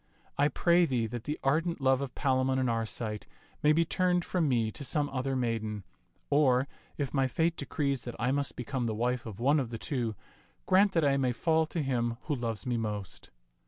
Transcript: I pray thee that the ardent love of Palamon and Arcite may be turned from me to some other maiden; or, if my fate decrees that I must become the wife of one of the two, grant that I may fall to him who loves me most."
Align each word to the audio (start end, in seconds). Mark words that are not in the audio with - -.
I 0.35 0.47
pray 0.47 0.85
thee 0.87 1.05
that 1.05 1.25
the 1.25 1.39
ardent 1.43 1.79
love 1.79 2.01
of 2.01 2.15
Palamon 2.15 2.57
and 2.57 2.71
Arcite 2.71 3.27
may 3.61 3.71
be 3.71 3.85
turned 3.85 4.25
from 4.25 4.49
me 4.49 4.71
to 4.71 4.83
some 4.83 5.07
other 5.09 5.35
maiden; 5.35 5.83
or, 6.31 6.67
if 6.97 7.13
my 7.13 7.27
fate 7.27 7.55
decrees 7.55 8.03
that 8.05 8.15
I 8.17 8.31
must 8.31 8.55
become 8.55 8.87
the 8.87 8.95
wife 8.95 9.27
of 9.27 9.39
one 9.39 9.59
of 9.59 9.69
the 9.69 9.77
two, 9.77 10.15
grant 10.65 10.93
that 10.93 11.05
I 11.05 11.17
may 11.17 11.33
fall 11.33 11.67
to 11.67 11.83
him 11.83 12.17
who 12.23 12.33
loves 12.33 12.65
me 12.65 12.77
most." 12.77 13.29